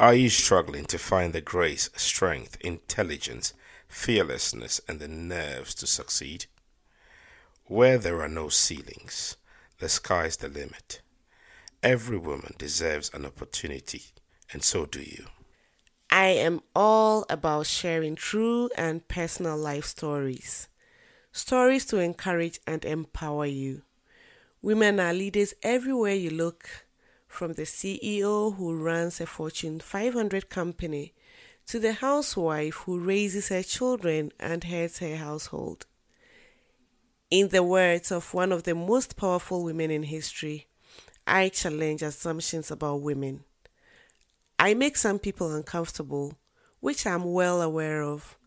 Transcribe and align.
Are 0.00 0.14
you 0.14 0.28
struggling 0.28 0.84
to 0.86 0.98
find 0.98 1.32
the 1.32 1.40
grace, 1.40 1.90
strength, 1.96 2.56
intelligence, 2.60 3.52
fearlessness, 3.88 4.80
and 4.86 5.00
the 5.00 5.08
nerves 5.08 5.74
to 5.74 5.88
succeed? 5.88 6.46
Where 7.64 7.98
there 7.98 8.22
are 8.22 8.28
no 8.28 8.48
ceilings, 8.48 9.36
the 9.80 9.88
sky's 9.88 10.36
the 10.36 10.46
limit. 10.46 11.00
Every 11.82 12.16
woman 12.16 12.54
deserves 12.58 13.10
an 13.12 13.26
opportunity, 13.26 14.04
and 14.52 14.62
so 14.62 14.86
do 14.86 15.00
you. 15.00 15.26
I 16.10 16.28
am 16.28 16.60
all 16.76 17.26
about 17.28 17.66
sharing 17.66 18.14
true 18.14 18.70
and 18.78 19.06
personal 19.08 19.56
life 19.56 19.84
stories. 19.84 20.68
Stories 21.32 21.84
to 21.86 21.98
encourage 21.98 22.60
and 22.68 22.84
empower 22.84 23.46
you. 23.46 23.82
Women 24.62 25.00
are 25.00 25.12
leaders 25.12 25.54
everywhere 25.64 26.14
you 26.14 26.30
look 26.30 26.86
from 27.28 27.52
the 27.52 27.62
CEO 27.62 28.56
who 28.56 28.74
runs 28.74 29.20
a 29.20 29.26
Fortune 29.26 29.78
500 29.78 30.48
company 30.48 31.12
to 31.66 31.78
the 31.78 31.92
housewife 31.92 32.74
who 32.86 32.98
raises 32.98 33.50
her 33.50 33.62
children 33.62 34.32
and 34.40 34.64
heads 34.64 34.98
her 34.98 35.16
household. 35.16 35.86
In 37.30 37.48
the 37.48 37.62
words 37.62 38.10
of 38.10 38.32
one 38.32 38.50
of 38.50 38.62
the 38.62 38.74
most 38.74 39.16
powerful 39.16 39.62
women 39.62 39.90
in 39.90 40.04
history, 40.04 40.66
I 41.26 41.50
challenge 41.50 42.00
assumptions 42.00 42.70
about 42.70 43.02
women. 43.02 43.44
I 44.58 44.72
make 44.72 44.96
some 44.96 45.18
people 45.18 45.54
uncomfortable, 45.54 46.38
which 46.80 47.06
I'm 47.06 47.24
well 47.24 47.60
aware 47.60 48.02
of, 48.02 48.38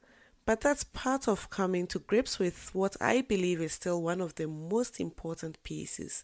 but 0.46 0.62
that's 0.62 0.84
part 0.84 1.28
of 1.28 1.52
coming 1.52 1.86
to 1.88 2.00
grips 2.00 2.40
with 2.40 2.74
what 2.74 2.98
I 3.00 3.22
believe 3.22 3.62
is 3.62 3.74
still 3.74 4.02
one 4.02 4.20
of 4.20 4.36
the 4.36 4.48
most 4.48 5.00
important 5.00 5.62
pieces 5.62 6.24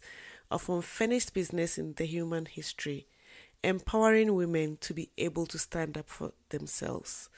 of 0.50 0.68
unfinished 0.68 1.34
business 1.34 1.78
in 1.78 1.94
the 1.94 2.04
human 2.04 2.46
history, 2.46 3.06
empowering 3.62 4.34
women 4.34 4.78
to 4.80 4.94
be 4.94 5.10
able 5.18 5.46
to 5.46 5.58
stand 5.58 5.98
up 5.98 6.08
for 6.08 6.32
themselves. 6.48 7.28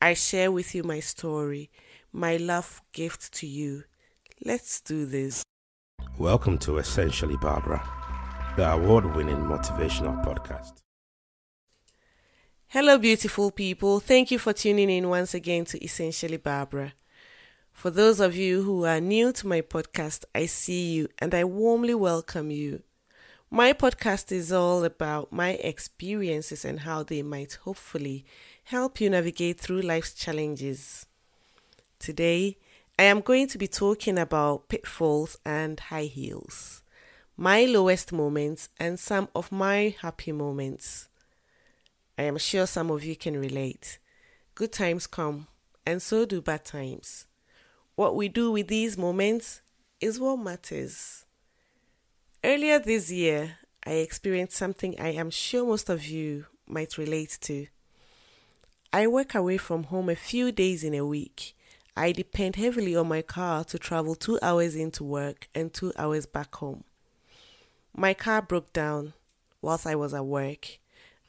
I 0.00 0.14
share 0.14 0.50
with 0.50 0.74
you 0.74 0.82
my 0.82 1.00
story, 1.00 1.70
my 2.12 2.36
love 2.36 2.82
gift 2.92 3.32
to 3.34 3.46
you. 3.46 3.84
Let's 4.44 4.80
do 4.80 5.06
this. 5.06 5.42
Welcome 6.18 6.58
to 6.58 6.78
Essentially 6.78 7.36
Barbara, 7.36 7.82
the 8.56 8.70
award 8.70 9.16
winning 9.16 9.38
motivational 9.38 10.24
podcast. 10.24 10.74
Hello, 12.68 12.98
beautiful 12.98 13.50
people. 13.50 13.98
Thank 13.98 14.30
you 14.30 14.38
for 14.38 14.52
tuning 14.52 14.90
in 14.90 15.08
once 15.08 15.32
again 15.32 15.64
to 15.66 15.82
Essentially 15.82 16.36
Barbara. 16.36 16.92
For 17.78 17.90
those 17.90 18.18
of 18.18 18.34
you 18.34 18.64
who 18.64 18.84
are 18.86 19.00
new 19.00 19.32
to 19.34 19.46
my 19.46 19.60
podcast, 19.60 20.24
I 20.34 20.46
see 20.46 20.94
you 20.94 21.08
and 21.20 21.32
I 21.32 21.44
warmly 21.44 21.94
welcome 21.94 22.50
you. 22.50 22.82
My 23.52 23.72
podcast 23.72 24.32
is 24.32 24.50
all 24.50 24.82
about 24.82 25.32
my 25.32 25.50
experiences 25.50 26.64
and 26.64 26.80
how 26.80 27.04
they 27.04 27.22
might 27.22 27.60
hopefully 27.62 28.24
help 28.64 29.00
you 29.00 29.10
navigate 29.10 29.60
through 29.60 29.82
life's 29.82 30.12
challenges. 30.12 31.06
Today, 32.00 32.56
I 32.98 33.04
am 33.04 33.20
going 33.20 33.46
to 33.46 33.58
be 33.58 33.68
talking 33.68 34.18
about 34.18 34.68
pitfalls 34.68 35.38
and 35.44 35.78
high 35.78 36.10
heels, 36.10 36.82
my 37.36 37.64
lowest 37.64 38.10
moments, 38.10 38.70
and 38.80 38.98
some 38.98 39.28
of 39.36 39.52
my 39.52 39.94
happy 40.02 40.32
moments. 40.32 41.08
I 42.18 42.24
am 42.24 42.38
sure 42.38 42.66
some 42.66 42.90
of 42.90 43.04
you 43.04 43.14
can 43.14 43.38
relate. 43.38 44.00
Good 44.56 44.72
times 44.72 45.06
come, 45.06 45.46
and 45.86 46.02
so 46.02 46.24
do 46.24 46.42
bad 46.42 46.64
times. 46.64 47.28
What 47.98 48.14
we 48.14 48.28
do 48.28 48.52
with 48.52 48.68
these 48.68 48.96
moments 48.96 49.60
is 50.00 50.20
what 50.20 50.36
matters. 50.36 51.24
Earlier 52.44 52.78
this 52.78 53.10
year, 53.10 53.56
I 53.84 53.94
experienced 53.94 54.56
something 54.56 54.94
I 55.00 55.08
am 55.14 55.30
sure 55.30 55.66
most 55.66 55.88
of 55.88 56.06
you 56.06 56.46
might 56.64 56.96
relate 56.96 57.38
to. 57.40 57.66
I 58.92 59.08
work 59.08 59.34
away 59.34 59.56
from 59.56 59.82
home 59.82 60.08
a 60.10 60.14
few 60.14 60.52
days 60.52 60.84
in 60.84 60.94
a 60.94 61.04
week. 61.04 61.56
I 61.96 62.12
depend 62.12 62.54
heavily 62.54 62.94
on 62.94 63.08
my 63.08 63.20
car 63.20 63.64
to 63.64 63.80
travel 63.80 64.14
two 64.14 64.38
hours 64.42 64.76
into 64.76 65.02
work 65.02 65.48
and 65.52 65.74
two 65.74 65.92
hours 65.98 66.24
back 66.24 66.54
home. 66.54 66.84
My 67.96 68.14
car 68.14 68.42
broke 68.42 68.72
down 68.72 69.14
whilst 69.60 69.88
I 69.88 69.96
was 69.96 70.14
at 70.14 70.24
work. 70.24 70.78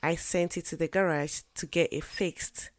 I 0.03 0.13
sent 0.13 0.55
it 0.55 0.65
to 0.65 0.77
the 0.77 0.87
garage 0.87 1.41
to 1.55 1.65
get 1.65 1.91
it 1.91 2.03
fixed 2.03 2.69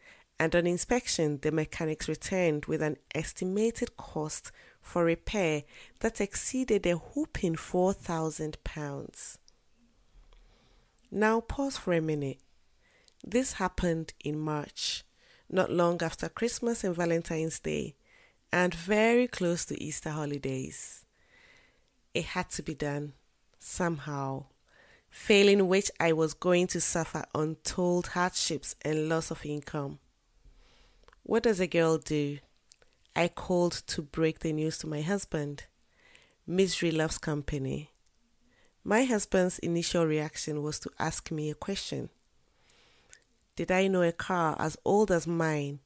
and 0.40 0.56
on 0.56 0.66
inspection, 0.66 1.38
the 1.42 1.52
mechanics 1.52 2.08
returned 2.08 2.64
with 2.64 2.80
an 2.80 2.96
estimated 3.14 3.94
cost 3.98 4.50
for 4.80 5.04
repair 5.04 5.64
that 5.98 6.18
exceeded 6.18 6.86
a 6.86 6.94
whooping 6.94 7.56
£4,000. 7.56 9.36
Now, 11.10 11.40
pause 11.42 11.76
for 11.76 11.92
a 11.92 12.00
minute. 12.00 12.38
This 13.22 13.54
happened 13.54 14.14
in 14.24 14.38
March, 14.38 15.04
not 15.50 15.70
long 15.70 16.02
after 16.02 16.30
Christmas 16.30 16.84
and 16.84 16.96
Valentine's 16.96 17.60
Day, 17.60 17.96
and 18.50 18.72
very 18.72 19.28
close 19.28 19.66
to 19.66 19.82
Easter 19.82 20.08
holidays. 20.08 21.04
It 22.14 22.24
had 22.24 22.48
to 22.52 22.62
be 22.62 22.72
done, 22.72 23.12
somehow, 23.58 24.46
failing 25.10 25.68
which 25.68 25.90
I 26.00 26.14
was 26.14 26.32
going 26.32 26.66
to 26.68 26.80
suffer 26.80 27.26
untold 27.34 28.06
hardships 28.06 28.74
and 28.80 29.10
loss 29.10 29.30
of 29.30 29.44
income. 29.44 29.98
What 31.22 31.42
does 31.42 31.60
a 31.60 31.66
girl 31.66 31.98
do? 31.98 32.38
I 33.14 33.28
called 33.28 33.82
to 33.88 34.02
break 34.02 34.40
the 34.40 34.52
news 34.52 34.78
to 34.78 34.86
my 34.86 35.02
husband. 35.02 35.64
Misery 36.46 36.90
loves 36.90 37.18
company. 37.18 37.90
My 38.82 39.04
husband's 39.04 39.58
initial 39.58 40.06
reaction 40.06 40.62
was 40.62 40.80
to 40.80 40.90
ask 40.98 41.30
me 41.30 41.50
a 41.50 41.54
question. 41.54 42.08
Did 43.56 43.70
I 43.70 43.88
know 43.88 44.02
a 44.02 44.12
car 44.12 44.56
as 44.58 44.78
old 44.84 45.10
as 45.10 45.26
mine 45.26 45.80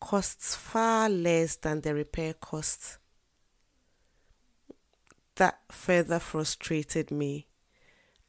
costs 0.00 0.56
far 0.56 1.08
less 1.08 1.56
than 1.56 1.82
the 1.82 1.94
repair 1.94 2.34
costs? 2.34 2.98
That 5.36 5.60
further 5.70 6.18
frustrated 6.18 7.10
me. 7.10 7.46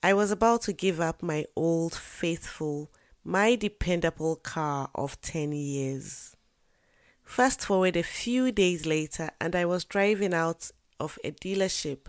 I 0.03 0.13
was 0.13 0.29
about 0.29 0.61
to 0.63 0.73
give 0.73 1.01
up 1.01 1.23
my 1.23 1.45
old, 1.55 1.95
faithful, 1.95 2.91
my 3.27 3.55
dependable 3.55 4.37
car 4.37 4.89
of 4.95 5.19
10 5.19 5.51
years. 5.51 6.37
Fast 7.25 7.59
forward 7.59 7.97
a 7.97 8.01
few 8.01 8.53
days 8.53 8.85
later, 8.85 9.29
and 9.41 9.53
I 9.53 9.65
was 9.65 9.83
driving 9.83 10.33
out 10.33 10.71
of 10.97 11.19
a 11.25 11.33
dealership 11.33 12.07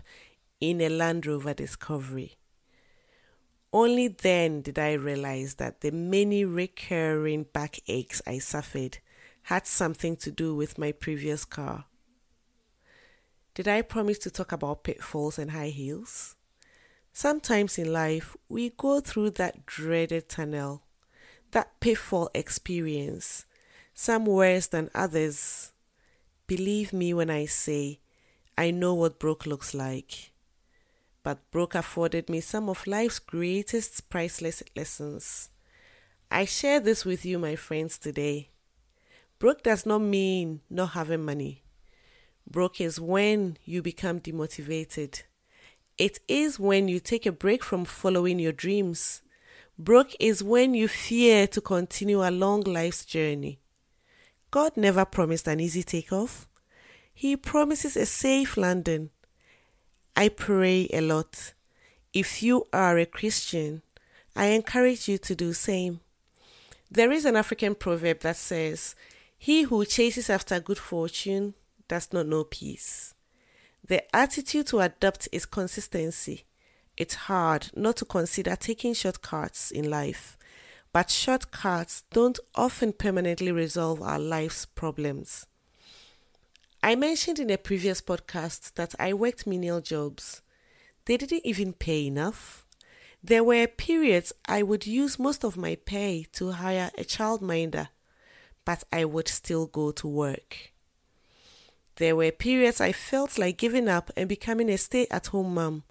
in 0.61 0.79
a 0.79 0.87
Land 0.87 1.25
Rover 1.25 1.53
Discovery. 1.53 2.37
Only 3.73 4.07
then 4.07 4.61
did 4.61 4.79
I 4.79 4.93
realize 4.93 5.55
that 5.55 5.81
the 5.81 5.91
many 5.91 6.45
recurring 6.45 7.47
backaches 7.51 8.21
I 8.25 8.37
suffered 8.37 8.99
had 9.43 9.67
something 9.67 10.15
to 10.15 10.31
do 10.31 10.55
with 10.55 10.77
my 10.77 10.93
previous 10.93 11.43
car. 11.43 11.83
Did 13.55 13.67
I 13.67 13.81
promise 13.81 14.19
to 14.19 14.31
talk 14.31 14.53
about 14.53 14.85
pitfalls 14.85 15.37
and 15.37 15.51
high 15.51 15.67
heels? 15.67 16.37
Sometimes 17.11 17.77
in 17.77 17.91
life, 17.91 18.37
we 18.47 18.69
go 18.69 19.01
through 19.01 19.31
that 19.31 19.65
dreaded 19.65 20.29
tunnel, 20.29 20.83
that 21.51 21.79
pitfall 21.79 22.29
experience 22.33 23.45
some 23.93 24.25
worse 24.25 24.67
than 24.67 24.89
others. 24.95 25.73
Believe 26.47 26.93
me 26.93 27.13
when 27.13 27.29
I 27.29 27.45
say 27.45 27.99
I 28.57 28.71
know 28.71 28.93
what 28.93 29.19
broke 29.19 29.45
looks 29.45 29.73
like. 29.73 30.31
But 31.23 31.51
broke 31.51 31.75
afforded 31.75 32.29
me 32.29 32.39
some 32.39 32.69
of 32.69 32.87
life's 32.87 33.19
greatest 33.19 34.09
priceless 34.09 34.63
lessons. 34.75 35.49
I 36.31 36.45
share 36.45 36.79
this 36.79 37.03
with 37.03 37.25
you, 37.25 37.39
my 37.39 37.55
friends, 37.55 37.97
today. 37.97 38.49
Broke 39.37 39.63
does 39.63 39.85
not 39.85 39.99
mean 39.99 40.61
not 40.69 40.91
having 40.91 41.25
money. 41.25 41.63
Broke 42.49 42.81
is 42.81 42.99
when 42.99 43.57
you 43.63 43.81
become 43.81 44.19
demotivated. 44.19 45.23
It 45.97 46.19
is 46.27 46.59
when 46.59 46.87
you 46.87 46.99
take 46.99 47.25
a 47.25 47.31
break 47.31 47.63
from 47.63 47.85
following 47.85 48.39
your 48.39 48.53
dreams. 48.53 49.21
Broke 49.81 50.13
is 50.19 50.43
when 50.43 50.73
you 50.73 50.89
fear 50.89 51.47
to 51.47 51.61
continue 51.61 52.21
along 52.21 52.63
life's 52.63 53.05
journey. 53.05 53.59
God 54.51 54.75
never 54.75 55.05
promised 55.05 55.47
an 55.47 55.61
easy 55.61 55.83
takeoff. 55.83 56.49
He 57.13 57.37
promises 57.37 57.95
a 57.95 58.05
safe 58.05 58.57
landing. 58.57 59.09
I 60.17 60.27
pray 60.27 60.89
a 60.91 60.99
lot. 60.99 61.53
If 62.11 62.43
you 62.43 62.65
are 62.73 62.97
a 62.97 63.05
Christian, 63.05 63.81
I 64.35 64.47
encourage 64.47 65.07
you 65.07 65.17
to 65.19 65.33
do 65.33 65.53
same. 65.53 66.01
There 66.91 67.13
is 67.13 67.23
an 67.23 67.37
African 67.37 67.73
proverb 67.73 68.19
that 68.19 68.35
says, 68.35 68.95
He 69.37 69.61
who 69.61 69.85
chases 69.85 70.29
after 70.29 70.59
good 70.59 70.79
fortune 70.79 71.53
does 71.87 72.11
not 72.11 72.27
know 72.27 72.43
peace. 72.43 73.13
The 73.87 74.13
attitude 74.13 74.67
to 74.67 74.81
adopt 74.81 75.29
is 75.31 75.45
consistency. 75.45 76.43
It's 76.99 77.15
hard 77.15 77.71
not 77.75 77.95
to 77.97 78.05
consider 78.05 78.55
taking 78.55 78.93
shortcuts 78.93 79.71
in 79.71 79.89
life 79.89 80.37
but 80.91 81.09
shortcuts 81.09 82.03
don't 82.11 82.39
often 82.55 82.93
permanently 82.93 83.51
resolve 83.51 84.01
our 84.01 84.19
life's 84.19 84.65
problems. 84.65 85.45
I 86.81 86.95
mentioned 86.95 87.39
in 87.39 87.49
a 87.49 87.57
previous 87.57 88.01
podcast 88.01 88.73
that 88.75 88.95
I 88.97 89.13
worked 89.13 89.45
menial 89.45 89.81
jobs. 89.81 90.41
They 91.05 91.17
didn't 91.17 91.45
even 91.45 91.73
pay 91.73 92.07
enough. 92.07 92.65
There 93.21 93.43
were 93.43 93.67
periods 93.67 94.31
I 94.47 94.63
would 94.63 94.87
use 94.87 95.19
most 95.19 95.43
of 95.43 95.57
my 95.57 95.75
pay 95.75 96.25
to 96.33 96.51
hire 96.53 96.89
a 96.97 97.03
childminder, 97.03 97.89
but 98.65 98.83
I 98.93 99.05
would 99.05 99.27
still 99.27 99.67
go 99.67 99.91
to 99.91 100.07
work. 100.07 100.71
There 101.97 102.15
were 102.15 102.31
periods 102.31 102.79
I 102.79 102.93
felt 102.93 103.37
like 103.37 103.57
giving 103.57 103.89
up 103.89 104.09
and 104.15 104.29
becoming 104.29 104.69
a 104.69 104.77
stay 104.77 105.05
at 105.11 105.27
home 105.27 105.53
mom, 105.53 105.83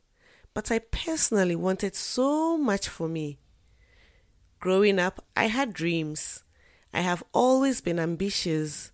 but 0.59 0.73
I 0.73 0.81
personally 0.81 1.55
wanted 1.55 1.95
so 1.95 2.59
much 2.59 2.89
for 2.89 3.07
me. 3.07 3.39
Growing 4.59 4.99
up, 4.99 5.25
I 5.37 5.45
had 5.45 5.73
dreams. 5.73 6.43
I 6.93 7.03
have 7.03 7.23
always 7.33 7.81
been 7.81 8.01
ambitious, 8.01 8.91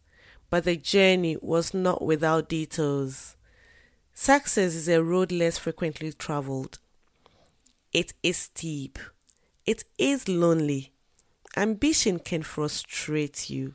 but 0.50 0.64
the 0.64 0.76
journey 0.76 1.38
was 1.40 1.72
not 1.72 2.02
without 2.02 2.50
detours. 2.50 3.36
Success 4.12 4.74
is 4.74 4.88
a 4.88 5.02
road 5.02 5.32
less 5.32 5.56
frequently 5.56 6.12
traveled. 6.12 6.80
It 7.94 8.12
is 8.22 8.36
steep. 8.36 8.98
It 9.64 9.84
is 9.96 10.28
lonely. 10.28 10.92
Ambition 11.56 12.18
can 12.18 12.42
frustrate 12.42 13.48
you. 13.48 13.72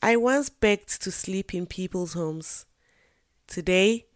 I 0.00 0.14
once 0.14 0.50
begged 0.50 1.02
to 1.02 1.10
sleep 1.10 1.52
in 1.52 1.66
people's 1.66 2.12
homes. 2.12 2.64
Today, 3.48 4.06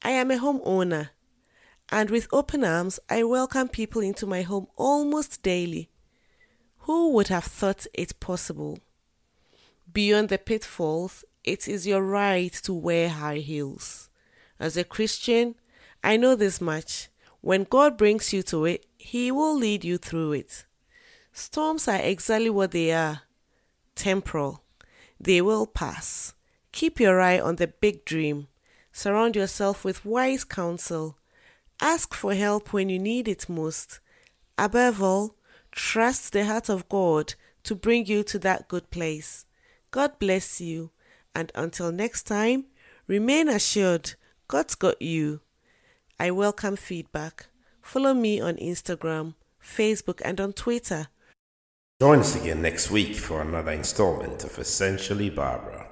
I 0.00 0.10
am 0.10 0.30
a 0.30 0.38
homeowner, 0.38 1.08
and 1.90 2.10
with 2.10 2.28
open 2.32 2.64
arms, 2.64 2.98
I 3.08 3.22
welcome 3.24 3.68
people 3.68 4.02
into 4.02 4.26
my 4.26 4.42
home 4.42 4.66
almost 4.76 5.42
daily. 5.42 5.90
Who 6.80 7.10
would 7.12 7.28
have 7.28 7.44
thought 7.44 7.86
it 7.94 8.20
possible? 8.20 8.78
Beyond 9.92 10.28
the 10.28 10.38
pitfalls, 10.38 11.24
it 11.44 11.68
is 11.68 11.86
your 11.86 12.02
right 12.02 12.52
to 12.64 12.72
wear 12.72 13.08
high 13.08 13.38
heels. 13.38 14.08
As 14.58 14.76
a 14.76 14.84
Christian, 14.84 15.54
I 16.02 16.16
know 16.16 16.34
this 16.34 16.60
much. 16.60 17.08
When 17.40 17.64
God 17.64 17.96
brings 17.96 18.32
you 18.32 18.42
to 18.44 18.64
it, 18.64 18.86
He 18.96 19.30
will 19.30 19.56
lead 19.56 19.84
you 19.84 19.98
through 19.98 20.32
it. 20.32 20.64
Storms 21.32 21.88
are 21.88 22.00
exactly 22.00 22.50
what 22.50 22.70
they 22.70 22.92
are 22.92 23.22
temporal. 23.94 24.62
They 25.20 25.40
will 25.40 25.66
pass. 25.66 26.34
Keep 26.72 27.00
your 27.00 27.20
eye 27.20 27.38
on 27.38 27.56
the 27.56 27.68
big 27.68 28.04
dream. 28.04 28.48
Surround 28.92 29.36
yourself 29.36 29.84
with 29.84 30.04
wise 30.04 30.44
counsel. 30.44 31.18
Ask 31.80 32.14
for 32.14 32.34
help 32.34 32.72
when 32.72 32.88
you 32.88 32.98
need 32.98 33.28
it 33.28 33.48
most. 33.48 34.00
Above 34.56 35.02
all, 35.02 35.36
trust 35.72 36.32
the 36.32 36.44
heart 36.44 36.68
of 36.68 36.88
God 36.88 37.34
to 37.64 37.74
bring 37.74 38.06
you 38.06 38.22
to 38.24 38.38
that 38.40 38.68
good 38.68 38.90
place. 38.90 39.46
God 39.90 40.18
bless 40.18 40.60
you, 40.60 40.90
and 41.34 41.50
until 41.54 41.90
next 41.90 42.24
time, 42.24 42.66
remain 43.06 43.48
assured 43.48 44.14
God's 44.48 44.74
got 44.74 45.00
you. 45.00 45.40
I 46.18 46.30
welcome 46.30 46.76
feedback. 46.76 47.46
Follow 47.82 48.14
me 48.14 48.40
on 48.40 48.56
Instagram, 48.56 49.34
Facebook, 49.62 50.20
and 50.24 50.40
on 50.40 50.52
Twitter. 50.52 51.08
Join 52.00 52.20
us 52.20 52.36
again 52.36 52.62
next 52.62 52.90
week 52.90 53.14
for 53.16 53.42
another 53.42 53.72
installment 53.72 54.44
of 54.44 54.58
Essentially 54.58 55.30
Barbara. 55.30 55.83